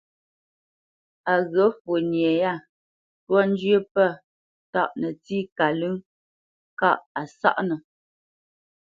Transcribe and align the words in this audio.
Á 1.33 1.35
ghyə̂ 1.51 1.69
fwo 1.79 1.95
nye 2.11 2.29
yâ 2.41 2.53
ntwá 3.21 3.39
njyə́ 3.51 3.79
pə̂ 3.93 4.07
tâʼ 4.73 4.91
nətsí 4.99 5.37
kalə́ŋ 5.57 5.95
kâʼ 6.79 6.99
a 7.19 7.21
sáʼnə̄. 7.39 7.77